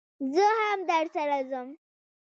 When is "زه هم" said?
0.33-0.79